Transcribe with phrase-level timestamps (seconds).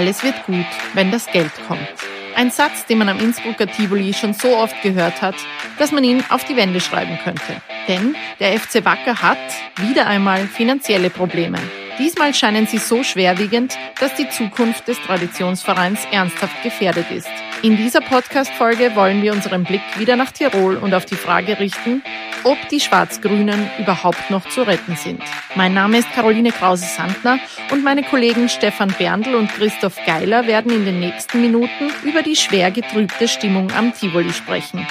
[0.00, 0.64] Alles wird gut,
[0.94, 1.86] wenn das Geld kommt.
[2.34, 5.34] Ein Satz, den man am Innsbrucker Tivoli schon so oft gehört hat,
[5.78, 7.60] dass man ihn auf die Wände schreiben könnte.
[7.86, 9.36] Denn der FC Wacker hat
[9.76, 11.58] wieder einmal finanzielle Probleme.
[11.98, 17.28] Diesmal scheinen sie so schwerwiegend, dass die Zukunft des Traditionsvereins ernsthaft gefährdet ist.
[17.62, 22.02] In dieser Podcast-Folge wollen wir unseren Blick wieder nach Tirol und auf die Frage richten,
[22.42, 25.22] ob die Schwarz-Grünen überhaupt noch zu retten sind.
[25.56, 27.38] Mein Name ist Caroline Krause-Sandner
[27.70, 32.36] und meine Kollegen Stefan Berndl und Christoph Geiler werden in den nächsten Minuten über die
[32.36, 34.86] schwer getrübte Stimmung am Tivoli sprechen.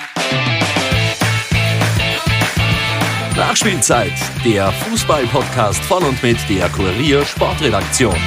[3.36, 4.14] Nachspielzeit,
[4.46, 8.18] der Fußball-Podcast von und mit der Kurier Sportredaktion.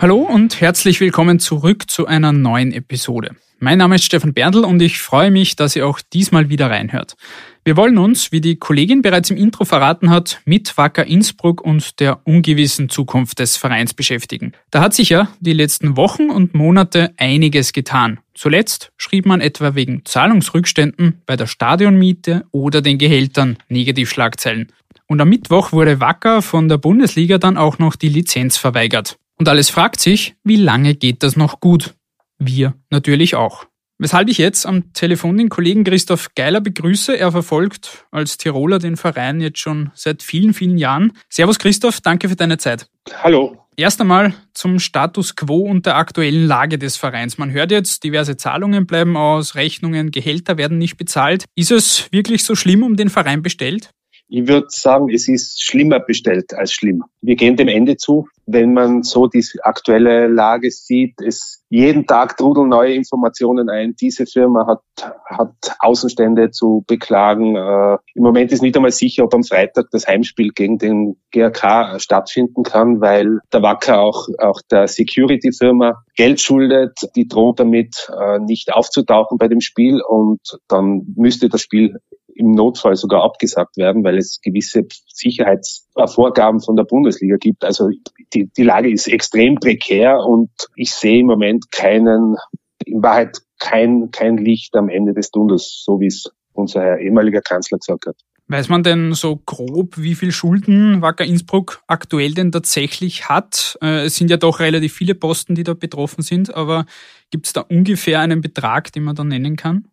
[0.00, 3.34] Hallo und herzlich willkommen zurück zu einer neuen Episode.
[3.58, 7.16] Mein Name ist Stefan Berndl und ich freue mich, dass ihr auch diesmal wieder reinhört.
[7.64, 11.98] Wir wollen uns, wie die Kollegin bereits im Intro verraten hat, mit Wacker Innsbruck und
[11.98, 14.52] der ungewissen Zukunft des Vereins beschäftigen.
[14.70, 18.20] Da hat sich ja die letzten Wochen und Monate einiges getan.
[18.34, 24.68] Zuletzt schrieb man etwa wegen Zahlungsrückständen bei der Stadionmiete oder den Gehältern Negativschlagzeilen.
[25.08, 29.18] Und am Mittwoch wurde Wacker von der Bundesliga dann auch noch die Lizenz verweigert.
[29.38, 31.94] Und alles fragt sich, wie lange geht das noch gut?
[32.38, 33.66] Wir natürlich auch.
[34.00, 37.16] Weshalb ich jetzt am Telefon den Kollegen Christoph Geiler begrüße.
[37.16, 41.12] Er verfolgt als Tiroler den Verein jetzt schon seit vielen, vielen Jahren.
[41.28, 42.88] Servus Christoph, danke für deine Zeit.
[43.22, 43.64] Hallo.
[43.76, 47.38] Erst einmal zum Status quo und der aktuellen Lage des Vereins.
[47.38, 51.44] Man hört jetzt, diverse Zahlungen bleiben aus, Rechnungen, Gehälter werden nicht bezahlt.
[51.54, 53.90] Ist es wirklich so schlimm um den Verein bestellt?
[54.30, 57.02] Ich würde sagen, es ist schlimmer bestellt als schlimm.
[57.22, 58.28] Wir gehen dem Ende zu.
[58.44, 63.94] Wenn man so die aktuelle Lage sieht, es jeden Tag trudeln neue Informationen ein.
[64.00, 64.80] Diese Firma hat,
[65.26, 67.56] hat Außenstände zu beklagen.
[67.56, 71.98] Äh, Im Moment ist nicht einmal sicher, ob am Freitag das Heimspiel gegen den GRK
[71.98, 76.98] stattfinden kann, weil der Wacker auch, auch der Security-Firma Geld schuldet.
[77.16, 81.98] Die droht damit, äh, nicht aufzutauchen bei dem Spiel und dann müsste das Spiel
[82.38, 87.64] im Notfall sogar abgesagt werden, weil es gewisse Sicherheitsvorgaben von der Bundesliga gibt.
[87.64, 87.88] Also
[88.32, 92.36] die, die Lage ist extrem prekär und ich sehe im Moment keinen,
[92.84, 97.78] in Wahrheit kein, kein Licht am Ende des Tunnels, so wie es unser ehemaliger Kanzler
[97.78, 98.16] gesagt hat.
[98.46, 103.76] Weiß man denn so grob, wie viel Schulden Wacker Innsbruck aktuell denn tatsächlich hat?
[103.82, 106.86] Äh, es sind ja doch relativ viele Posten, die da betroffen sind, aber
[107.30, 109.88] gibt es da ungefähr einen Betrag, den man da nennen kann?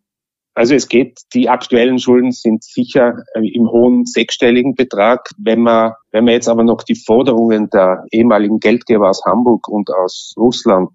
[0.56, 5.28] Also es geht, die aktuellen Schulden sind sicher äh, im hohen sechsstelligen Betrag.
[5.36, 9.90] Wenn man, wenn man jetzt aber noch die Forderungen der ehemaligen Geldgeber aus Hamburg und
[9.90, 10.88] aus Russland,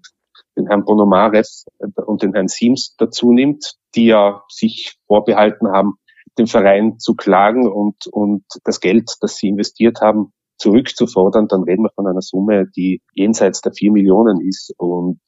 [0.56, 5.94] den Herrn Bonomarev und den Herrn Siems dazu nimmt, die ja sich vorbehalten haben,
[6.38, 11.82] den Verein zu klagen und, und das Geld, das sie investiert haben, zurückzufordern, dann reden
[11.82, 15.20] wir von einer Summe, die jenseits der vier Millionen ist und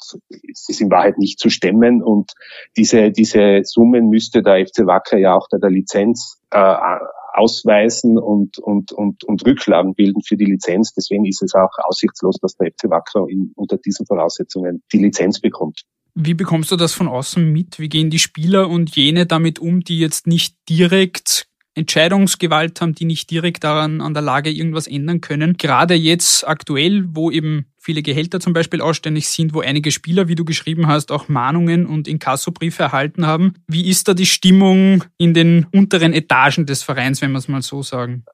[0.52, 2.32] es ist in Wahrheit nicht zu stemmen und
[2.76, 6.76] diese, diese Summen müsste der FC Wacker ja auch bei der Lizenz äh,
[7.34, 10.94] ausweisen und, und, und, und Rücklagen bilden für die Lizenz.
[10.94, 15.40] Deswegen ist es auch aussichtslos, dass der FC Wacker in, unter diesen Voraussetzungen die Lizenz
[15.40, 15.82] bekommt.
[16.14, 17.80] Wie bekommst du das von außen mit?
[17.80, 23.04] Wie gehen die Spieler und jene damit um, die jetzt nicht direkt Entscheidungsgewalt haben, die
[23.04, 25.56] nicht direkt daran an der Lage irgendwas ändern können.
[25.56, 30.36] Gerade jetzt aktuell, wo eben viele Gehälter zum Beispiel ausständig sind, wo einige Spieler, wie
[30.36, 33.54] du geschrieben hast, auch Mahnungen und Inkassobriefe erhalten haben.
[33.68, 37.62] Wie ist da die Stimmung in den unteren Etagen des Vereins, wenn wir es mal
[37.62, 38.24] so sagen?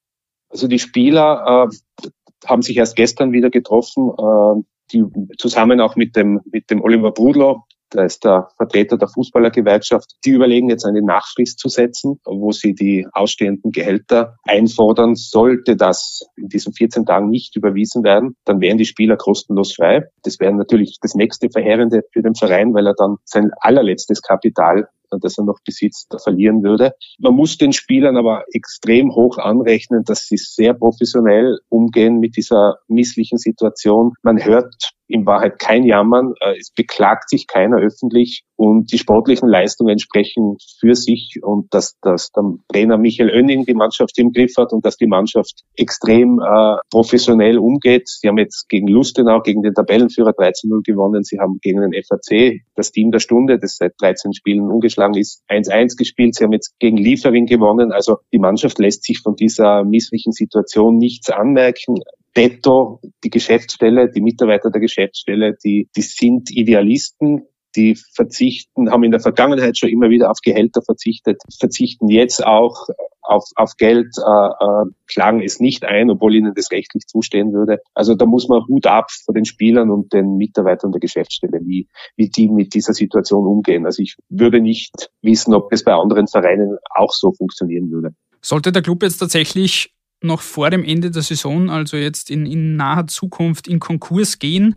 [0.50, 2.08] Also die Spieler äh,
[2.46, 4.62] haben sich erst gestern wieder getroffen, äh,
[4.92, 5.04] die
[5.38, 10.30] zusammen auch mit dem mit dem Oliver Brudlow, da ist der Vertreter der Fußballergewerkschaft, die
[10.30, 15.16] überlegen jetzt eine Nachfrist zu setzen, wo sie die ausstehenden Gehälter einfordern.
[15.16, 20.04] Sollte das in diesen 14 Tagen nicht überwiesen werden, dann wären die Spieler kostenlos frei.
[20.22, 24.88] Das wäre natürlich das nächste Verheerende für den Verein, weil er dann sein allerletztes Kapital
[25.18, 26.92] das er noch besitzt, verlieren würde.
[27.18, 32.76] Man muss den Spielern aber extrem hoch anrechnen, dass sie sehr professionell umgehen mit dieser
[32.86, 34.12] misslichen Situation.
[34.22, 36.34] Man hört in Wahrheit kein Jammern.
[36.40, 41.98] Äh, es beklagt sich keiner öffentlich und die sportlichen Leistungen sprechen für sich und dass,
[42.00, 46.40] dass der Trainer Michael Oenning die Mannschaft im Griff hat und dass die Mannschaft extrem
[46.40, 48.08] äh, professionell umgeht.
[48.08, 51.24] Sie haben jetzt gegen Lustenau, gegen den Tabellenführer 13-0 gewonnen.
[51.24, 55.42] Sie haben gegen den FAC, das Team der Stunde, das seit 13 Spielen ungeschlagen ist,
[55.48, 56.34] 1-1 gespielt.
[56.34, 57.92] Sie haben jetzt gegen Liefering gewonnen.
[57.92, 61.96] Also die Mannschaft lässt sich von dieser misslichen Situation nichts anmerken.
[62.36, 67.42] Detto, die Geschäftsstelle, die Mitarbeiter der Geschäftsstelle, die, die sind Idealisten,
[67.76, 72.88] die verzichten, haben in der Vergangenheit schon immer wieder auf Gehälter verzichtet, verzichten jetzt auch
[73.22, 77.78] auf, auf Geld, äh, äh, klagen es nicht ein, obwohl ihnen das rechtlich zustehen würde.
[77.94, 81.86] Also da muss man Hut ab vor den Spielern und den Mitarbeitern der Geschäftsstelle, wie,
[82.16, 83.86] wie die mit dieser Situation umgehen.
[83.86, 88.14] Also ich würde nicht wissen, ob es bei anderen Vereinen auch so funktionieren würde.
[88.42, 89.92] Sollte der Club jetzt tatsächlich
[90.22, 94.76] noch vor dem Ende der Saison, also jetzt in, in naher Zukunft, in Konkurs gehen,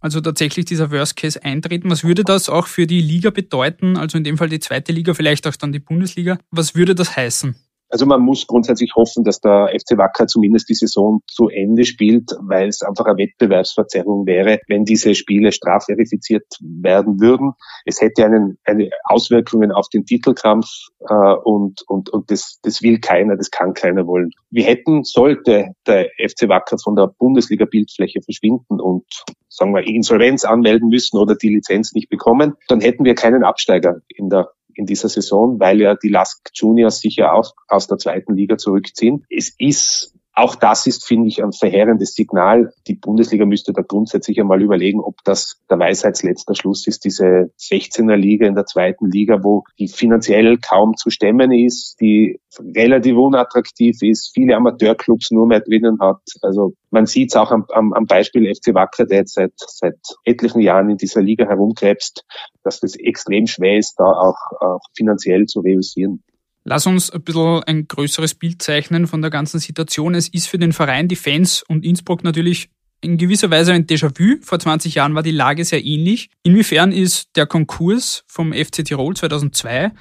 [0.00, 1.90] also tatsächlich dieser Worst Case eintreten.
[1.90, 3.96] Was würde das auch für die Liga bedeuten?
[3.96, 6.38] Also in dem Fall die zweite Liga, vielleicht auch dann die Bundesliga.
[6.50, 7.56] Was würde das heißen?
[7.88, 12.32] Also man muss grundsätzlich hoffen, dass der FC Wacker zumindest die Saison zu Ende spielt,
[12.40, 17.52] weil es einfach eine Wettbewerbsverzerrung wäre, wenn diese Spiele strafverifiziert werden würden.
[17.84, 20.66] Es hätte einen, eine Auswirkungen auf den Titelkampf
[21.08, 21.14] äh,
[21.44, 24.30] und, und, und das, das will keiner, das kann keiner wollen.
[24.50, 29.04] Wir hätten, sollte der FC Wacker von der Bundesliga-Bildfläche verschwinden und
[29.48, 34.00] sagen wir, Insolvenz anmelden müssen oder die Lizenz nicht bekommen, dann hätten wir keinen Absteiger
[34.08, 37.98] in der in dieser Saison, weil ja die Lask Juniors sich ja auch aus der
[37.98, 39.24] zweiten Liga zurückziehen.
[39.30, 42.72] Es ist auch das ist, finde ich, ein verheerendes Signal.
[42.88, 48.16] Die Bundesliga müsste da grundsätzlich einmal überlegen, ob das der Weisheitsletzter Schluss ist, diese 16er
[48.16, 52.40] Liga in der zweiten Liga, wo die finanziell kaum zu stemmen ist, die
[52.74, 56.22] relativ unattraktiv ist, viele Amateurclubs nur mehr drinnen hat.
[56.42, 59.98] Also man sieht es auch am, am, am Beispiel FC Wacker, der jetzt seit, seit
[60.24, 62.24] etlichen Jahren in dieser Liga herumkrebst,
[62.64, 66.24] dass das extrem schwer ist, da auch, auch finanziell zu reüssieren.
[66.64, 70.14] Lass uns ein bisschen ein größeres Bild zeichnen von der ganzen Situation.
[70.14, 72.70] Es ist für den Verein, die Fans und Innsbruck natürlich
[73.02, 74.40] in gewisser Weise ein Déjà-vu.
[74.40, 76.30] Vor 20 Jahren war die Lage sehr ähnlich.
[76.42, 79.92] Inwiefern ist der Konkurs vom FC Tirol 2002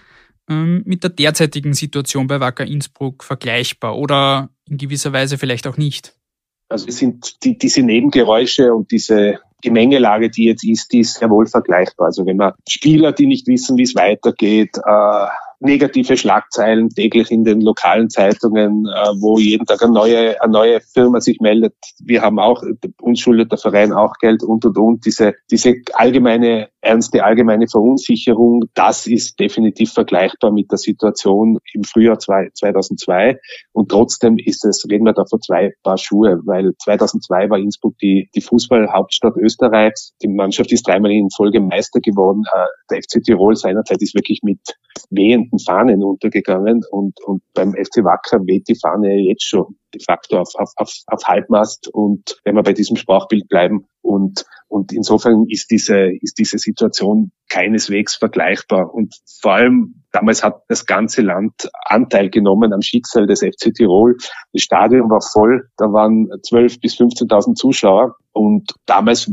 [0.49, 5.75] ähm, mit der derzeitigen Situation bei Wacker Innsbruck vergleichbar oder in gewisser Weise vielleicht auch
[5.75, 6.15] nicht?
[6.69, 11.29] Also es sind die, diese Nebengeräusche und diese Gemengelage, die jetzt ist, die ist sehr
[11.29, 12.07] wohl vergleichbar.
[12.07, 15.27] Also wenn man Spieler, die nicht wissen, wie es weitergeht, äh,
[15.63, 20.81] negative Schlagzeilen täglich in den lokalen Zeitungen, äh, wo jeden Tag eine neue, eine neue
[20.81, 21.73] Firma sich meldet.
[21.99, 22.63] Wir haben auch,
[23.01, 25.05] uns schuldet der Verein auch Geld und und und.
[25.05, 32.19] Diese, diese allgemeine, ernste allgemeine Verunsicherung, das ist definitiv vergleichbar mit der Situation im Frühjahr
[32.19, 33.39] 2002.
[33.71, 37.97] Und trotzdem ist es, reden wir da von zwei Paar Schuhe, weil 2002 war Innsbruck
[37.99, 40.13] die, die Fußballhauptstadt Österreichs.
[40.21, 42.43] Die Mannschaft ist dreimal in Folge Meister geworden.
[42.53, 44.59] Äh, der FC Tirol seinerzeit ist wirklich mit
[45.09, 50.39] wehenden Fahnen untergegangen und, und beim FC Wacker weht die Fahne jetzt schon de facto
[50.39, 55.45] auf, auf, auf, auf Halbmast und wenn wir bei diesem Sprachbild bleiben und, und insofern
[55.47, 61.69] ist diese, ist diese Situation keineswegs vergleichbar und vor allem damals hat das ganze Land
[61.85, 64.17] Anteil genommen am Schicksal des FC Tirol.
[64.51, 69.31] Das Stadion war voll, da waren 12.000 bis 15.000 Zuschauer und damals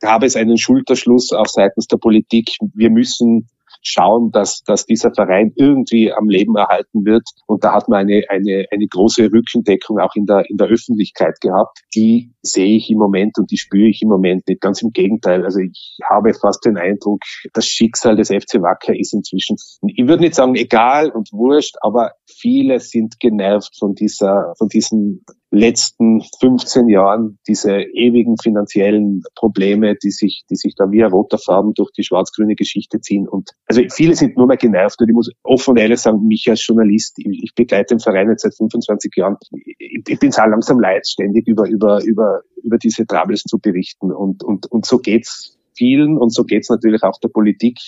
[0.00, 2.56] gab es einen Schulterschluss auch seitens der Politik.
[2.74, 3.48] Wir müssen
[3.82, 7.24] schauen, dass, dass dieser Verein irgendwie am Leben erhalten wird.
[7.46, 11.40] Und da hat man eine, eine, eine große Rückendeckung auch in der, in der Öffentlichkeit
[11.40, 11.80] gehabt.
[11.94, 14.60] Die sehe ich im Moment und die spüre ich im Moment nicht.
[14.60, 15.44] Ganz im Gegenteil.
[15.44, 17.20] Also ich habe fast den Eindruck,
[17.52, 19.56] das Schicksal des FC Wacker ist inzwischen,
[19.86, 25.24] ich würde nicht sagen egal und wurscht, aber viele sind genervt von dieser, von diesen
[25.50, 31.38] letzten 15 Jahren diese ewigen finanziellen Probleme, die sich, die sich da wie ein roter
[31.38, 33.26] Farben durch die schwarz-grüne Geschichte ziehen.
[33.26, 36.46] Und also viele sind nur mehr genervt und ich muss offen und ehrlich sagen, mich
[36.50, 40.46] als Journalist, ich, begleite den Verein jetzt seit 25 Jahren, ich, ich bin es auch
[40.46, 44.12] langsam leid, ständig über, über, über, über diese Troubles zu berichten.
[44.12, 47.78] Und, und, und so geht's vielen und so geht's natürlich auch der Politik.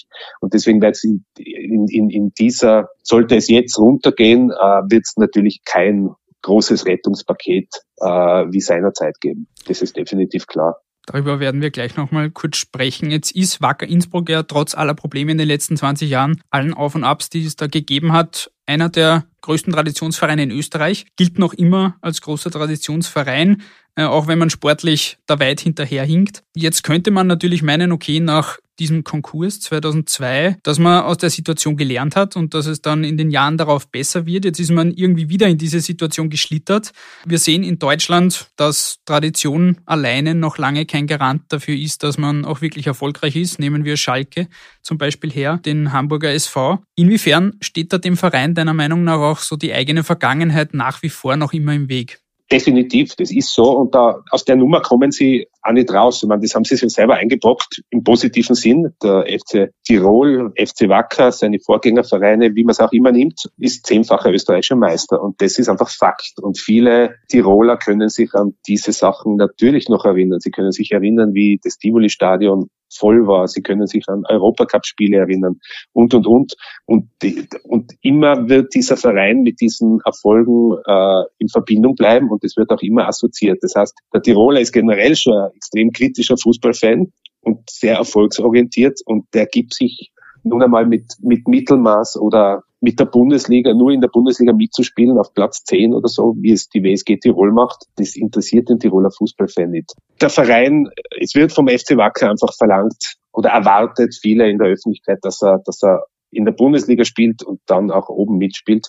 [0.41, 5.17] Und deswegen wird es in, in, in dieser, sollte es jetzt runtergehen, äh, wird es
[5.17, 6.11] natürlich kein
[6.43, 7.69] großes Rettungspaket
[7.99, 9.49] äh, wie seinerzeit geben.
[9.67, 10.81] Das ist definitiv klar.
[11.07, 13.11] Darüber werden wir gleich nochmal kurz sprechen.
[13.11, 16.95] Jetzt ist Wacker Innsbruck ja trotz aller Probleme in den letzten 20 Jahren, allen Auf
[16.95, 21.53] und Abs, die es da gegeben hat, einer der größten Traditionsvereine in Österreich, gilt noch
[21.53, 23.63] immer als großer Traditionsverein,
[23.97, 26.45] äh, auch wenn man sportlich da weit hinterherhinkt.
[26.55, 31.77] Jetzt könnte man natürlich meinen, okay, nach diesem Konkurs 2002, dass man aus der Situation
[31.77, 34.45] gelernt hat und dass es dann in den Jahren darauf besser wird.
[34.45, 36.93] Jetzt ist man irgendwie wieder in diese Situation geschlittert.
[37.25, 42.45] Wir sehen in Deutschland, dass Tradition alleine noch lange kein Garant dafür ist, dass man
[42.45, 43.59] auch wirklich erfolgreich ist.
[43.59, 44.49] Nehmen wir Schalke
[44.83, 46.83] zum Beispiel her, den Hamburger SV.
[46.97, 51.11] Inwiefern steht da dem Verein deiner Meinung nach auch so die eigene Vergangenheit nach wie
[51.11, 52.21] vor noch immer im Weg?
[52.53, 53.77] Definitiv, das ist so.
[53.79, 56.21] Und da, aus der Nummer kommen sie auch nicht raus.
[56.23, 58.93] Ich meine, das haben sie sich selber eingebrockt im positiven Sinn.
[59.01, 64.33] Der FC Tirol, FC Wacker, seine Vorgängervereine, wie man es auch immer nimmt, ist zehnfacher
[64.33, 65.23] österreichischer Meister.
[65.23, 66.41] Und das ist einfach Fakt.
[66.43, 70.41] Und viele Tiroler können sich an diese Sachen natürlich noch erinnern.
[70.41, 73.49] Sie können sich erinnern, wie das Tivoli-Stadion voll war.
[73.49, 75.61] Sie können sich an Europacup-Spiele erinnern
[75.93, 76.55] und, und, und.
[76.87, 82.45] Und, die, und immer wird dieser Verein mit diesen Erfolgen äh, in Verbindung bleiben und
[82.45, 83.59] es wird auch immer assoziiert.
[83.63, 89.27] Das heißt, der Tiroler ist generell schon ein extrem kritischer Fußballfan und sehr erfolgsorientiert und
[89.35, 94.09] der gibt sich nun einmal mit, mit Mittelmaß oder mit der Bundesliga, nur in der
[94.09, 98.69] Bundesliga mitzuspielen auf Platz 10 oder so, wie es die WSG Tirol macht, das interessiert
[98.69, 99.95] den Tiroler Fußballfan nicht.
[100.21, 100.89] Der Verein,
[101.21, 105.61] es wird vom FC Wacker einfach verlangt oder erwartet viele in der Öffentlichkeit, dass er,
[105.65, 108.89] dass er in der Bundesliga spielt und dann auch oben mitspielt.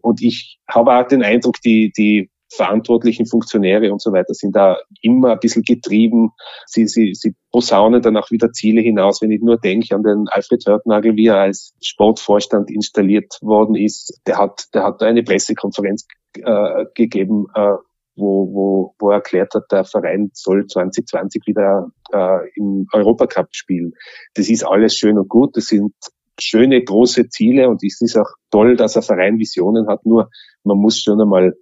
[0.00, 4.78] Und ich habe auch den Eindruck, die, die verantwortlichen Funktionäre und so weiter sind da
[5.00, 6.30] immer ein bisschen getrieben.
[6.66, 9.22] Sie, sie, sie posaunen dann auch wieder Ziele hinaus.
[9.22, 14.20] Wenn ich nur denke an den Alfred Hörtnagel, wie er als Sportvorstand installiert worden ist,
[14.26, 16.06] der hat, der hat eine Pressekonferenz
[16.36, 17.76] äh, gegeben, äh,
[18.14, 23.92] wo, wo, wo er erklärt hat, der Verein soll 2020 wieder äh, im Europacup spielen.
[24.34, 25.56] Das ist alles schön und gut.
[25.56, 25.94] Das sind
[26.38, 30.04] schöne große Ziele und es ist auch toll, dass ein Verein Visionen hat.
[30.04, 30.28] Nur
[30.64, 31.54] man muss schon einmal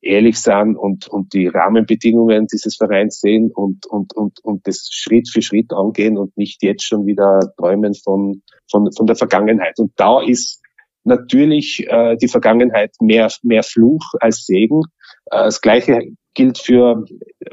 [0.00, 5.28] ehrlich sein und, und die Rahmenbedingungen dieses Vereins sehen und, und, und, und das Schritt
[5.30, 9.78] für Schritt angehen und nicht jetzt schon wieder träumen von, von, von der Vergangenheit.
[9.78, 10.62] Und da ist
[11.04, 14.82] natürlich äh, die Vergangenheit mehr, mehr Fluch als Segen.
[15.30, 17.04] Äh, das Gleiche gilt für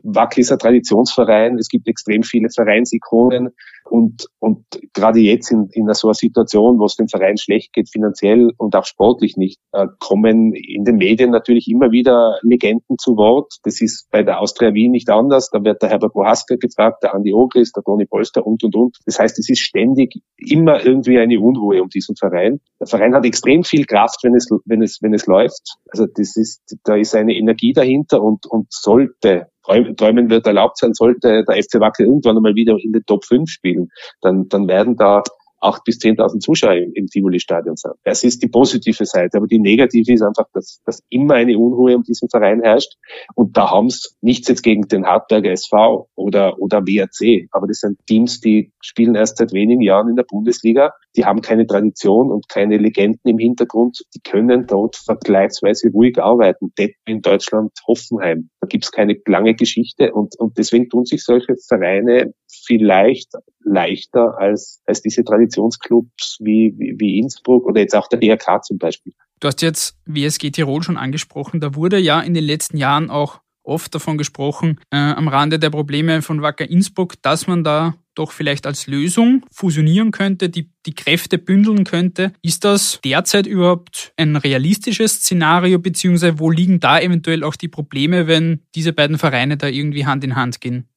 [0.03, 1.57] Wackl ist ein Traditionsverein.
[1.57, 3.49] Es gibt extrem viele Vereinsikonen.
[3.89, 7.89] Und, und gerade jetzt in, in so einer Situation, wo es dem Verein schlecht geht,
[7.89, 13.17] finanziell und auch sportlich nicht, äh, kommen in den Medien natürlich immer wieder Legenden zu
[13.17, 13.53] Wort.
[13.63, 15.49] Das ist bei der Austria Wien nicht anders.
[15.51, 18.97] Da wird der Herbert Bohaska gefragt, der Andi Ogris, der Toni Polster und, und, und.
[19.05, 22.61] Das heißt, es ist ständig immer irgendwie eine Unruhe um diesen Verein.
[22.79, 25.77] Der Verein hat extrem viel Kraft, wenn es, wenn es, wenn es läuft.
[25.89, 30.93] Also das ist, da ist eine Energie dahinter und, und sollte träumen wird erlaubt sein,
[30.93, 33.89] sollte der FC Wacker irgendwann einmal wieder in den Top 5 spielen,
[34.21, 35.23] dann, dann werden da
[35.63, 37.93] acht bis zehntausend Zuschauer im, im Tivoli-Stadion sein.
[38.03, 39.37] Das ist die positive Seite.
[39.37, 42.93] Aber die negative ist einfach, dass, dass immer eine Unruhe um diesen Verein herrscht.
[43.35, 47.47] Und da haben es nichts jetzt gegen den Hartberger SV oder, oder WRC.
[47.51, 50.93] Aber das sind Teams, die spielen erst seit wenigen Jahren in der Bundesliga.
[51.15, 54.03] Die haben keine Tradition und keine Legenden im Hintergrund.
[54.15, 56.73] Die können dort vergleichsweise ruhig arbeiten.
[56.77, 58.49] Depp in Deutschland, Hoffenheim.
[58.63, 60.13] Da gibt's keine lange Geschichte.
[60.13, 62.33] Und, und deswegen tun sich solche Vereine
[62.65, 63.29] vielleicht
[63.61, 68.77] leichter als, als diese Traditionsclubs wie, wie, wie Innsbruck oder jetzt auch der DRK zum
[68.77, 69.11] Beispiel.
[69.41, 71.59] Du hast jetzt WSG Tirol schon angesprochen.
[71.59, 75.69] Da wurde ja in den letzten Jahren auch oft davon gesprochen, äh, am Rande der
[75.69, 80.95] Probleme von Wacker Innsbruck, dass man da doch vielleicht als Lösung fusionieren könnte, die, die
[80.95, 82.33] Kräfte bündeln könnte.
[82.41, 88.27] Ist das derzeit überhaupt ein realistisches Szenario, beziehungsweise wo liegen da eventuell auch die Probleme,
[88.27, 90.87] wenn diese beiden Vereine da irgendwie Hand in Hand gehen?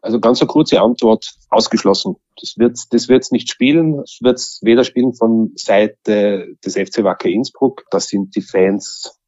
[0.00, 2.16] Also ganz eine kurze Antwort, ausgeschlossen.
[2.40, 3.98] Das wird das wird's nicht spielen.
[3.98, 7.84] Das wird's weder spielen von Seite des FC Wacker Innsbruck.
[7.90, 9.21] Das sind die Fans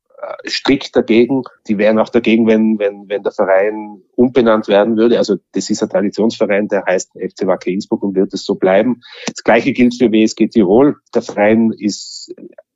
[0.46, 1.42] strikt dagegen.
[1.68, 5.18] Die wären auch dagegen, wenn, wenn, wenn der Verein umbenannt werden würde.
[5.18, 9.00] Also das ist ein Traditionsverein, der heißt FC Wacker Innsbruck und wird es so bleiben.
[9.26, 10.96] Das gleiche gilt für WSG Tirol.
[11.14, 12.34] Der Verein ist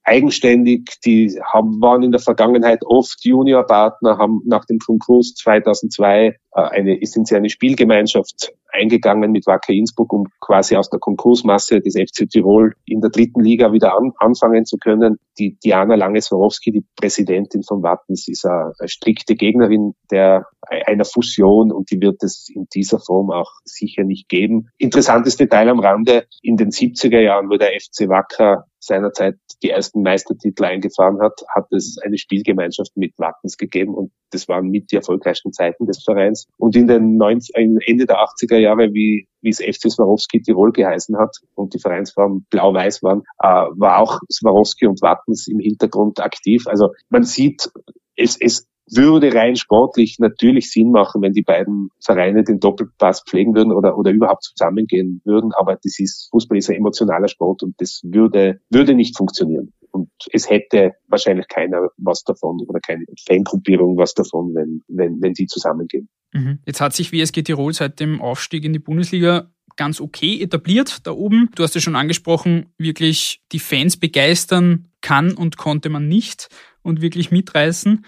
[0.08, 6.34] eigenständig, die haben, waren in der Vergangenheit oft Juniorpartner, haben nach dem Konkurs 2002 äh,
[6.52, 12.28] eine, ist eine Spielgemeinschaft eingegangen mit Wacker Innsbruck, um quasi aus der Konkursmasse des FC
[12.28, 15.18] Tirol in der dritten Liga wieder an, anfangen zu können.
[15.38, 20.46] Die Diana Lange-Swarovski, die Präsidentin von Wattens, ist eine, eine strikte Gegnerin der
[20.86, 24.68] einer Fusion und die wird es in dieser Form auch sicher nicht geben.
[24.78, 30.02] Interessantes Detail am Rande, in den 70er Jahren, wo der FC Wacker seinerzeit die ersten
[30.02, 34.96] Meistertitel eingefahren hat, hat es eine Spielgemeinschaft mit Wattens gegeben und das waren mit die
[34.96, 36.46] erfolgreichsten Zeiten des Vereins.
[36.58, 41.18] Und in den 90, Ende der 80er Jahre, wie, wie es FC Swarovski Tirol geheißen
[41.18, 46.66] hat und die Vereinsfarben blau-weiß waren, äh, war auch Swarovski und Wattens im Hintergrund aktiv.
[46.66, 47.70] Also man sieht,
[48.16, 53.54] es, es würde rein sportlich natürlich Sinn machen, wenn die beiden Vereine den Doppelpass pflegen
[53.54, 55.52] würden oder, oder überhaupt zusammengehen würden.
[55.52, 59.72] Aber das ist, Fußball ist ein emotionaler Sport und das würde, würde nicht funktionieren.
[59.90, 65.34] Und es hätte wahrscheinlich keiner was davon oder keine Fangruppierung was davon, wenn, wenn, wenn
[65.34, 66.08] sie zusammengehen.
[66.32, 66.58] Mhm.
[66.66, 71.12] Jetzt hat sich WSG Tirol seit dem Aufstieg in die Bundesliga ganz okay etabliert da
[71.12, 71.50] oben.
[71.54, 76.48] Du hast es schon angesprochen, wirklich die Fans begeistern kann und konnte man nicht
[76.82, 78.04] und wirklich mitreißen.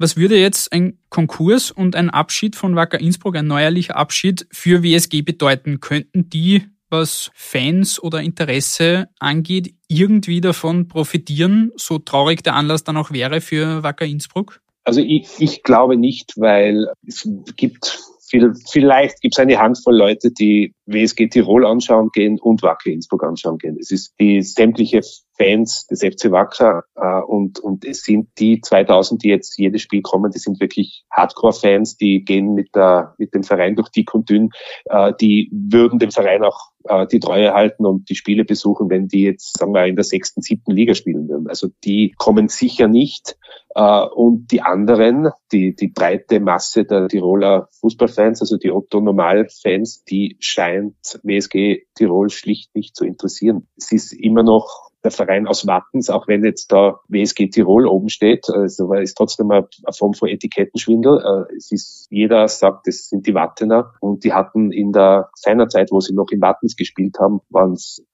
[0.00, 4.84] Was würde jetzt ein Konkurs und ein Abschied von Wacker Innsbruck, ein neuerlicher Abschied für
[4.84, 5.80] WSG bedeuten?
[5.80, 12.96] Könnten die, was Fans oder Interesse angeht, irgendwie davon profitieren, so traurig der Anlass dann
[12.96, 14.60] auch wäre für Wacker Innsbruck?
[14.84, 20.30] Also ich, ich glaube nicht, weil es gibt viel, vielleicht gibt es eine Handvoll Leute,
[20.30, 23.76] die WSG Tirol anschauen gehen und Wacker Innsbruck anschauen gehen.
[23.80, 25.00] Es ist die sämtliche
[25.38, 30.02] Fans des FC Wacker äh, und, und es sind die 2000, die jetzt jedes Spiel
[30.02, 34.28] kommen, die sind wirklich Hardcore-Fans, die gehen mit, der, mit dem Verein durch dick und
[34.28, 34.50] dünn,
[34.86, 39.08] äh, die würden dem Verein auch äh, die Treue halten und die Spiele besuchen, wenn
[39.08, 41.48] die jetzt, sagen wir, in der sechsten, siebten Liga spielen würden.
[41.48, 43.36] Also die kommen sicher nicht.
[43.74, 50.36] Äh, und die anderen, die, die breite Masse der Tiroler Fußballfans, also die Otto-Normal-Fans, die
[50.40, 53.68] scheint WSG Tirol schlicht nicht zu interessieren.
[53.76, 58.08] Es ist immer noch der Verein aus Wattens, auch wenn jetzt da WSG Tirol oben
[58.08, 61.46] steht, also ist trotzdem eine Form von Etikettenschwindel.
[61.50, 65.68] Äh, es ist, jeder sagt, das sind die Wattener und die hatten in der seiner
[65.68, 68.04] Zeit, wo sie noch in Wattens gespielt haben, waren es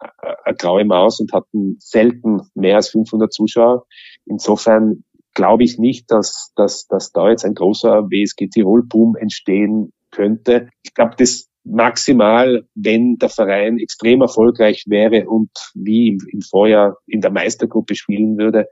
[0.44, 3.86] eine graue Maus und hatten selten mehr als 500 Zuschauer.
[4.26, 10.68] Insofern glaube ich nicht, dass, dass, dass da jetzt ein großer WSG Tirol-Boom entstehen könnte.
[10.82, 17.20] Ich glaube, das maximal, wenn der Verein extrem erfolgreich wäre und wie im, Vorjahr in
[17.20, 18.68] der Meistergruppe spielen würde,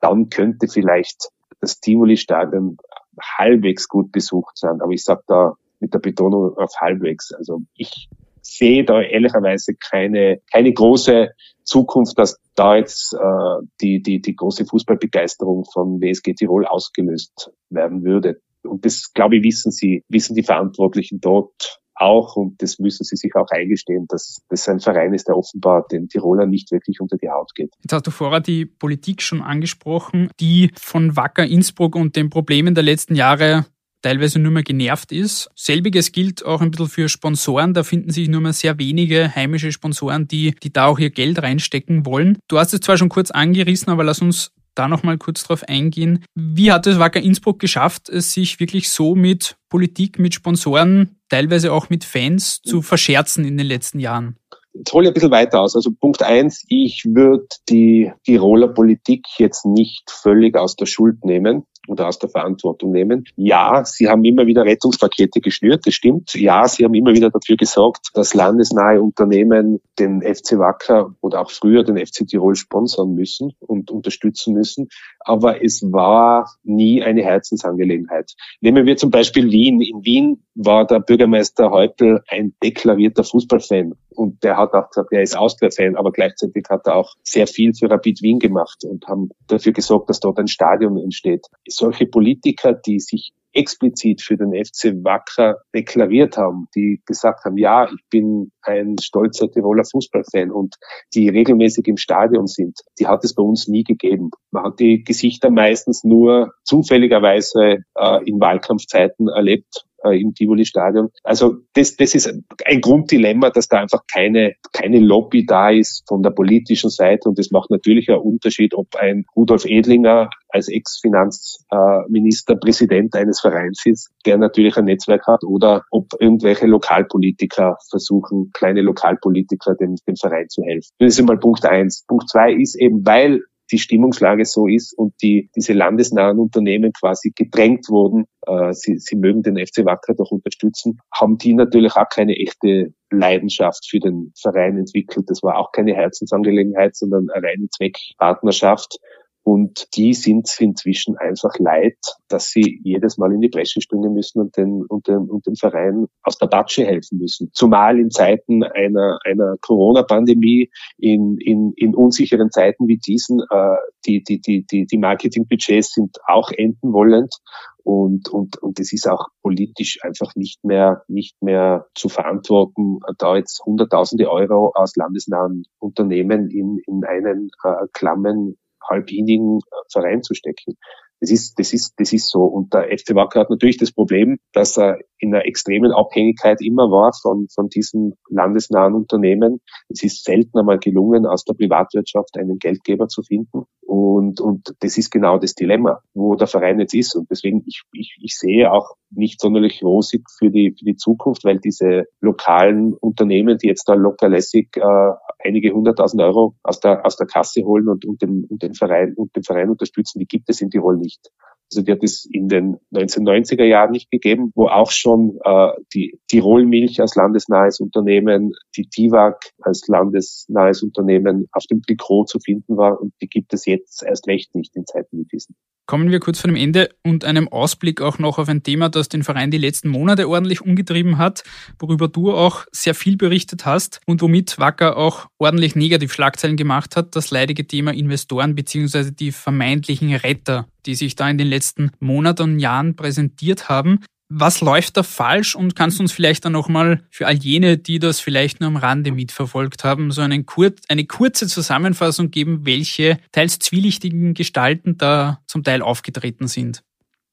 [0.00, 1.28] dann könnte vielleicht
[1.60, 2.76] das Tivoli-Stadion
[3.20, 4.80] halbwegs gut besucht sein.
[4.80, 7.32] Aber ich sage da mit der Betonung auf halbwegs.
[7.32, 8.08] Also ich
[8.42, 11.30] sehe da ehrlicherweise keine, keine große
[11.62, 18.04] Zukunft, dass da jetzt äh, die, die, die große Fußballbegeisterung von WSG Tirol ausgelöst werden
[18.04, 18.40] würde.
[18.62, 23.16] Und das, glaube ich, wissen sie, wissen die Verantwortlichen dort auch und das müssen sie
[23.16, 27.16] sich auch eingestehen, dass das ein Verein ist, der offenbar den Tirolern nicht wirklich unter
[27.16, 27.72] die Haut geht.
[27.82, 32.74] Jetzt hast du vorher die Politik schon angesprochen, die von Wacker Innsbruck und den Problemen
[32.74, 33.66] der letzten Jahre
[34.04, 35.48] teilweise nur mehr genervt ist.
[35.54, 37.72] Selbiges gilt auch ein bisschen für Sponsoren.
[37.72, 41.42] Da finden sich nur mehr sehr wenige heimische Sponsoren, die, die da auch ihr Geld
[41.42, 42.38] reinstecken wollen.
[42.48, 46.24] Du hast es zwar schon kurz angerissen, aber lass uns da nochmal kurz drauf eingehen.
[46.34, 51.72] Wie hat es Wacker Innsbruck geschafft, es sich wirklich so mit Politik, mit Sponsoren, teilweise
[51.72, 54.36] auch mit Fans zu verscherzen in den letzten Jahren?
[54.72, 55.76] Jetzt hole ich ein bisschen weiter aus.
[55.76, 61.64] Also Punkt eins, ich würde die Tiroler Politik jetzt nicht völlig aus der Schuld nehmen
[61.88, 63.24] oder aus der Verantwortung nehmen.
[63.36, 66.34] Ja, sie haben immer wieder Rettungspakete geschnürt, das stimmt.
[66.34, 71.50] Ja, sie haben immer wieder dafür gesorgt, dass landesnahe Unternehmen den FC Wacker oder auch
[71.50, 74.88] früher den FC Tirol sponsern müssen und unterstützen müssen.
[75.20, 78.32] Aber es war nie eine Herzensangelegenheit.
[78.60, 79.80] Nehmen wir zum Beispiel Wien.
[79.80, 83.94] In Wien war der Bürgermeister Häupl ein deklarierter Fußballfan.
[84.10, 87.74] Und der hat auch gesagt, er ist Austria-Fan, aber gleichzeitig hat er auch sehr viel
[87.74, 91.46] für Rapid Wien gemacht und haben dafür gesorgt, dass dort ein Stadion entsteht.
[91.76, 97.84] Solche Politiker, die sich explizit für den FC Wacker deklariert haben, die gesagt haben, ja,
[97.84, 100.74] ich bin ein stolzer Tiroler Fußballfan und
[101.14, 104.30] die regelmäßig im Stadion sind, die hat es bei uns nie gegeben.
[104.50, 111.08] Man hat die Gesichter meistens nur zufälligerweise äh, in Wahlkampfzeiten erlebt äh, im Tivoli-Stadion.
[111.22, 112.32] Also das, das ist
[112.64, 117.38] ein Grunddilemma, dass da einfach keine, keine Lobby da ist von der politischen Seite und
[117.38, 124.10] das macht natürlich einen Unterschied, ob ein Rudolf Edlinger als Ex-Finanzminister Präsident eines Vereins ist,
[124.24, 130.48] der natürlich ein Netzwerk hat, oder ob irgendwelche Lokalpolitiker versuchen, kleine Lokalpolitiker dem, dem Verein
[130.48, 130.90] zu helfen.
[130.98, 132.04] Das ist einmal Punkt eins.
[132.06, 137.32] Punkt zwei ist eben, weil die Stimmungslage so ist und die, diese landesnahen Unternehmen quasi
[137.34, 142.08] gedrängt wurden, äh, sie, sie mögen den FC Wacker doch unterstützen, haben die natürlich auch
[142.08, 145.30] keine echte Leidenschaft für den Verein entwickelt.
[145.30, 148.98] Das war auch keine Herzensangelegenheit, sondern eine reine Zweckpartnerschaft.
[149.44, 154.40] Und die sind inzwischen einfach leid, dass sie jedes Mal in die Bresche springen müssen
[154.40, 157.50] und den, und den, und den Verein aus der Batsche helfen müssen.
[157.52, 163.76] Zumal in Zeiten einer, einer Corona-Pandemie, in, in, in unsicheren Zeiten wie diesen, äh,
[164.06, 167.34] die, die, die, die, die Marketingbudgets sind auch enden wollend.
[167.82, 173.36] Und, und, und es ist auch politisch einfach nicht mehr, nicht mehr zu verantworten, da
[173.36, 178.56] jetzt hunderttausende Euro aus landesnahen Unternehmen in, in einen äh, klammen
[178.88, 179.60] halbinigen
[179.92, 180.76] Verein zu stecken.
[181.20, 182.42] Das ist, das ist, das ist so.
[182.42, 186.90] Und der FC Wacker hat natürlich das Problem, dass er in einer extremen Abhängigkeit immer
[186.90, 189.60] war von, von diesen landesnahen Unternehmen.
[189.88, 193.64] Es ist selten einmal gelungen, aus der Privatwirtschaft einen Geldgeber zu finden.
[193.94, 197.14] Und, und das ist genau das Dilemma, wo der Verein jetzt ist.
[197.14, 201.44] Und deswegen, ich, ich, ich sehe auch nicht sonderlich rosig für die, für die Zukunft,
[201.44, 205.12] weil diese lokalen Unternehmen, die jetzt da lockerlässig äh,
[205.44, 209.14] einige hunderttausend Euro aus der, aus der Kasse holen und, und, den, und den Verein,
[209.14, 211.30] und den Verein unterstützen, die gibt es in Tirol nicht.
[211.72, 216.18] Also die hat es in den 1990er Jahren nicht gegeben, wo auch schon äh, die
[216.28, 222.76] Tirol Milch als landesnahes Unternehmen, die TIWAG als landesnahes Unternehmen auf dem Trikot zu finden
[222.76, 225.56] war und die gibt es jetzt erst recht nicht in Zeiten wie diesen.
[225.86, 229.10] Kommen wir kurz vor dem Ende und einem Ausblick auch noch auf ein Thema, das
[229.10, 231.44] den Verein die letzten Monate ordentlich umgetrieben hat,
[231.78, 236.96] worüber du auch sehr viel berichtet hast und womit Wacker auch ordentlich negativ Schlagzeilen gemacht
[236.96, 239.10] hat, das leidige Thema Investoren bzw.
[239.10, 244.00] die vermeintlichen Retter, die sich da in den letzten Monaten und Jahren präsentiert haben.
[244.36, 248.00] Was läuft da falsch und kannst du uns vielleicht dann nochmal für all jene, die
[248.00, 253.18] das vielleicht nur am Rande mitverfolgt haben, so einen kur eine kurze Zusammenfassung geben, welche
[253.30, 256.82] teils zwielichtigen Gestalten da zum Teil aufgetreten sind?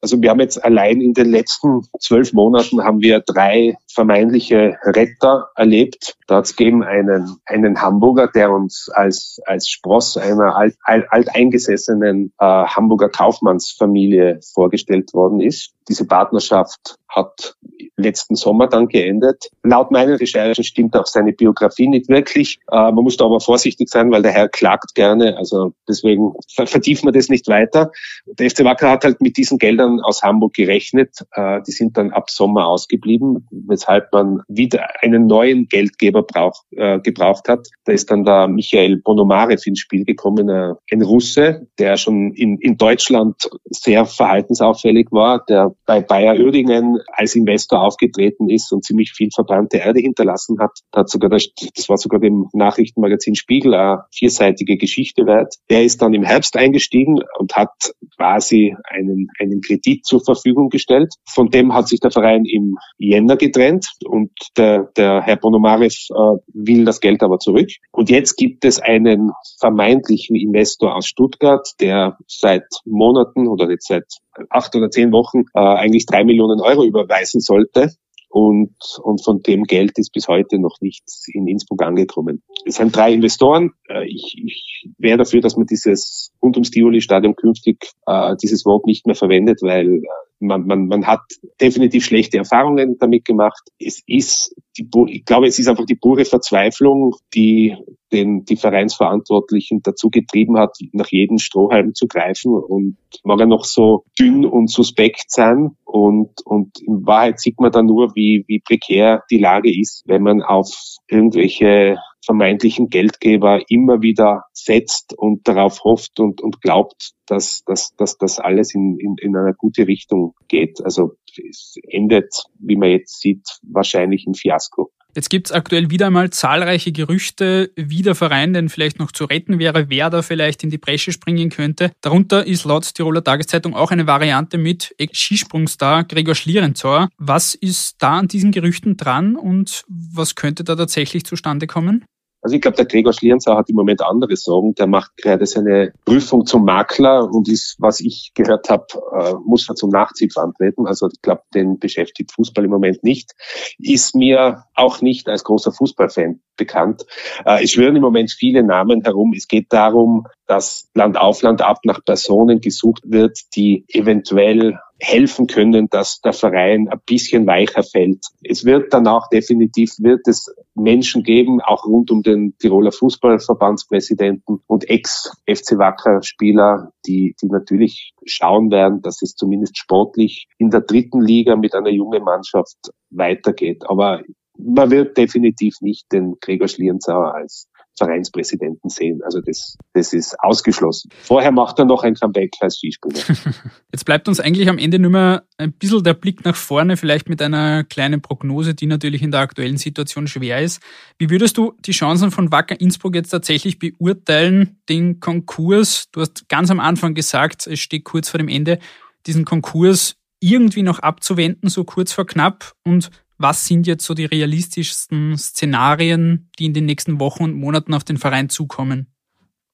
[0.01, 5.49] Also wir haben jetzt allein in den letzten zwölf Monaten haben wir drei vermeintliche Retter
[5.55, 6.17] erlebt.
[6.27, 11.05] Da hat es gegeben einen, einen Hamburger, der uns als, als Spross einer alt, alt,
[11.09, 15.73] alteingesessenen äh, Hamburger Kaufmannsfamilie vorgestellt worden ist.
[15.91, 17.57] Diese Partnerschaft hat
[17.97, 19.49] letzten Sommer dann geendet.
[19.63, 22.59] Laut meinen Recherchen stimmt auch seine Biografie nicht wirklich.
[22.71, 25.35] Äh, man muss da aber vorsichtig sein, weil der Herr klagt gerne.
[25.37, 27.91] Also deswegen vertiefen wir das nicht weiter.
[28.25, 31.17] Der FC Wacker hat halt mit diesen Geldern aus Hamburg gerechnet.
[31.33, 36.99] Äh, die sind dann ab Sommer ausgeblieben, weshalb man wieder einen neuen Geldgeber brauch, äh,
[36.99, 37.67] gebraucht hat.
[37.83, 42.57] Da ist dann der Michael Bonomarev ins Spiel gekommen, äh, ein Russe, der schon in,
[42.59, 49.11] in Deutschland sehr verhaltensauffällig war, der bei Bayer Uerdingen als Investor aufgetreten ist und ziemlich
[49.11, 50.71] viel verbrannte Erde hinterlassen hat.
[50.95, 55.55] Hat sogar das, das war sogar dem Nachrichtenmagazin Spiegel eine vierseitige Geschichte wert.
[55.69, 61.13] Der ist dann im Herbst eingestiegen und hat quasi einen, einen Kredit zur Verfügung gestellt.
[61.27, 66.37] Von dem hat sich der Verein im Jänner getrennt und der, der Herr Bonomarev äh,
[66.53, 67.69] will das Geld aber zurück.
[67.91, 74.05] Und jetzt gibt es einen vermeintlichen Investor aus Stuttgart, der seit Monaten oder jetzt seit
[74.49, 77.91] acht oder zehn Wochen äh, eigentlich drei Millionen Euro überweisen sollte.
[78.29, 82.41] Und, und von dem Geld ist bis heute noch nichts in Innsbruck angekommen.
[82.65, 83.71] Es sind drei Investoren.
[83.89, 88.85] Äh, ich, ich wäre dafür, dass man dieses rund ums Tivoli-Stadion künftig äh, dieses Wort
[88.85, 90.01] nicht mehr verwendet, weil äh,
[90.39, 91.23] man, man, man hat
[91.59, 93.63] definitiv schlechte Erfahrungen damit gemacht.
[93.77, 97.75] Es ist, die, ich glaube, es ist einfach die pure Verzweiflung, die
[98.11, 103.65] den die Vereinsverantwortlichen dazu getrieben hat, nach jedem Strohhalm zu greifen und mag er noch
[103.65, 108.59] so dünn und suspekt sein und, und in Wahrheit sieht man dann nur, wie, wie
[108.59, 110.69] prekär die Lage ist, wenn man auf
[111.07, 118.17] irgendwelche vermeintlichen Geldgeber immer wieder setzt und darauf hofft und, und glaubt, dass, dass, dass
[118.17, 120.83] das alles in, in, in eine gute Richtung geht.
[120.83, 121.15] Also
[121.49, 124.91] es endet, wie man jetzt sieht, wahrscheinlich im Fiasko.
[125.15, 129.25] Jetzt gibt es aktuell wieder einmal zahlreiche Gerüchte, wie der Verein denn vielleicht noch zu
[129.25, 131.91] retten wäre, wer da vielleicht in die Bresche springen könnte.
[132.01, 137.09] Darunter ist laut Tiroler Tageszeitung auch eine Variante mit Skisprungstar Gregor Schlierenzauer.
[137.17, 142.05] Was ist da an diesen Gerüchten dran und was könnte da tatsächlich zustande kommen?
[142.41, 144.73] Also ich glaube, der Gregor Schlierenzauer hat im Moment andere Sorgen.
[144.75, 149.69] Der macht gerade seine Prüfung zum Makler und ist, was ich gehört habe, äh, muss
[149.69, 150.87] er zum Nachzug antreten.
[150.87, 153.31] Also ich glaube, den beschäftigt Fußball im Moment nicht.
[153.77, 157.05] Ist mir auch nicht als großer Fußballfan bekannt.
[157.45, 159.33] Äh, es schwören im Moment viele Namen herum.
[159.35, 165.47] Es geht darum, dass Land auf Land ab nach Personen gesucht wird, die eventuell helfen
[165.47, 168.25] können, dass der Verein ein bisschen weicher fällt.
[168.43, 174.89] Es wird danach definitiv, wird es Menschen geben, auch rund um den Tiroler Fußballverbandspräsidenten und
[174.89, 181.55] Ex-FC Wacker-Spieler, die, die natürlich schauen werden, dass es zumindest sportlich in der dritten Liga
[181.55, 183.83] mit einer jungen Mannschaft weitergeht.
[183.87, 184.21] Aber
[184.57, 189.21] man wird definitiv nicht den Gregor Schlierenzauer als Vereinspräsidenten sehen.
[189.23, 191.09] Also das, das ist ausgeschlossen.
[191.21, 193.19] Vorher macht er noch ein Comeback als Skispringer.
[193.91, 197.29] Jetzt bleibt uns eigentlich am Ende nur mehr ein bisschen der Blick nach vorne, vielleicht
[197.29, 200.81] mit einer kleinen Prognose, die natürlich in der aktuellen Situation schwer ist.
[201.17, 206.09] Wie würdest du die Chancen von Wacker Innsbruck jetzt tatsächlich beurteilen, den Konkurs?
[206.11, 208.79] Du hast ganz am Anfang gesagt, es steht kurz vor dem Ende,
[209.27, 214.25] diesen Konkurs irgendwie noch abzuwenden, so kurz vor knapp und was sind jetzt so die
[214.25, 219.07] realistischsten Szenarien, die in den nächsten Wochen und Monaten auf den Verein zukommen?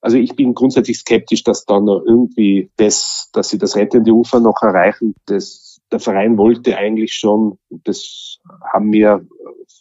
[0.01, 4.39] Also ich bin grundsätzlich skeptisch, dass da noch irgendwie das, dass sie das rettende Ufer
[4.39, 5.15] noch erreichen.
[5.25, 8.37] Das, der Verein wollte eigentlich schon, das
[8.73, 9.27] haben mir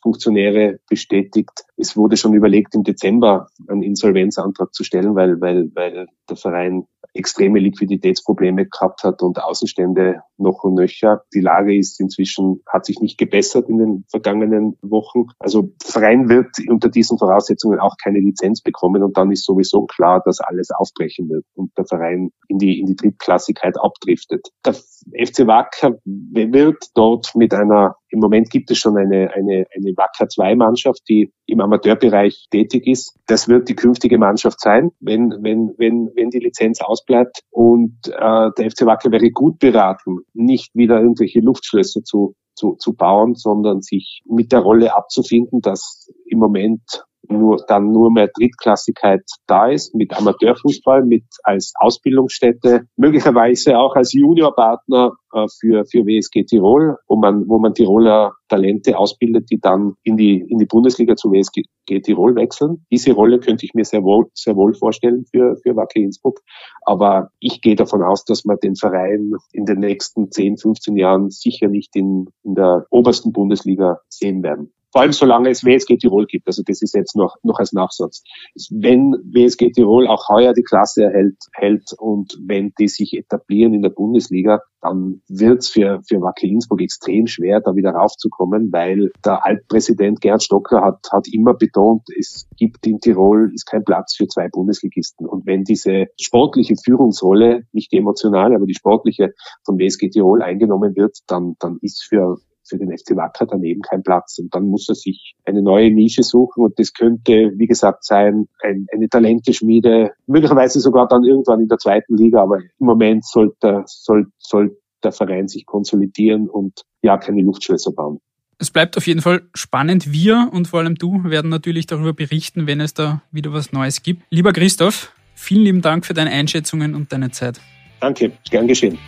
[0.02, 6.06] Funktionäre bestätigt, es wurde schon überlegt, im Dezember einen Insolvenzantrag zu stellen, weil, weil, weil
[6.28, 6.86] der Verein
[7.16, 11.22] extreme Liquiditätsprobleme gehabt hat und Außenstände noch und nöcher.
[11.34, 15.26] Die Lage ist inzwischen, hat sich nicht gebessert in den vergangenen Wochen.
[15.38, 20.22] Also Verein wird unter diesen Voraussetzungen auch keine Lizenz bekommen und dann ist sowieso klar,
[20.24, 24.48] dass alles aufbrechen wird und der Verein in die, in die Drittklassigkeit abdriftet.
[24.64, 29.92] Der FC Wacker wird dort mit einer, im Moment gibt es schon eine, eine, eine
[29.96, 33.16] Wacker 2 Mannschaft, die im Amateurbereich tätig ist.
[33.26, 37.40] Das wird die künftige Mannschaft sein, wenn, wenn, wenn, wenn die Lizenz ausbleibt.
[37.50, 42.94] Und äh, der FC Wacker wäre gut beraten, nicht wieder irgendwelche Luftschlösser zu, zu, zu
[42.94, 49.22] bauen, sondern sich mit der Rolle abzufinden, dass im Moment nur, dann nur mehr Drittklassigkeit
[49.46, 56.44] da ist, mit Amateurfußball, mit als Ausbildungsstätte, möglicherweise auch als Juniorpartner äh, für, für WSG
[56.44, 61.16] Tirol, wo man, wo man Tiroler Talente ausbildet, die dann in die, in die Bundesliga
[61.16, 61.62] zu WSG
[62.02, 62.84] Tirol wechseln.
[62.90, 66.40] Diese Rolle könnte ich mir sehr wohl, sehr wohl vorstellen für, für Wacker Innsbruck.
[66.82, 71.30] Aber ich gehe davon aus, dass wir den Verein in den nächsten 10, 15 Jahren
[71.30, 74.72] sicher nicht in, in der obersten Bundesliga sehen werden.
[74.96, 76.46] Vor allem solange es WSG Tirol gibt.
[76.46, 78.22] Also das ist jetzt noch, noch als Nachsatz.
[78.70, 83.82] Wenn WSG Tirol auch heuer die Klasse erhält hält und wenn die sich etablieren in
[83.82, 89.10] der Bundesliga, dann wird es für, für Wacker Innsbruck extrem schwer, da wieder raufzukommen, weil
[89.22, 94.16] der Altpräsident Gerd Stocker hat, hat immer betont, es gibt in Tirol ist kein Platz
[94.16, 95.26] für zwei Bundesligisten.
[95.26, 100.96] Und wenn diese sportliche Führungsrolle, nicht die emotionale, aber die sportliche von WSG Tirol eingenommen
[100.96, 104.38] wird, dann, dann ist für für den FC Wacker daneben kein Platz.
[104.38, 108.46] Und dann muss er sich eine neue Nische suchen und das könnte, wie gesagt, sein,
[108.62, 113.84] ein, eine Talenteschmiede, möglicherweise sogar dann irgendwann in der zweiten Liga, aber im Moment sollte,
[113.86, 118.20] soll, soll der Verein sich konsolidieren und ja, keine Luftschlösser bauen.
[118.58, 120.12] Es bleibt auf jeden Fall spannend.
[120.12, 124.02] Wir und vor allem du werden natürlich darüber berichten, wenn es da wieder was Neues
[124.02, 124.22] gibt.
[124.30, 127.60] Lieber Christoph, vielen lieben Dank für deine Einschätzungen und deine Zeit.
[128.00, 128.98] Danke, gern geschehen.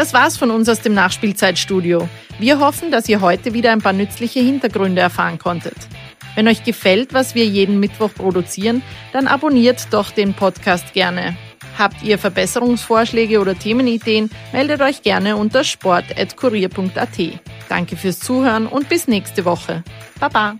[0.00, 2.08] Das war's von uns aus dem Nachspielzeitstudio.
[2.38, 5.76] Wir hoffen, dass ihr heute wieder ein paar nützliche Hintergründe erfahren konntet.
[6.34, 8.80] Wenn euch gefällt, was wir jeden Mittwoch produzieren,
[9.12, 11.36] dann abonniert doch den Podcast gerne.
[11.76, 17.18] Habt ihr Verbesserungsvorschläge oder Themenideen, meldet euch gerne unter sport.kurier.at.
[17.68, 19.84] Danke fürs Zuhören und bis nächste Woche.
[20.18, 20.56] Baba!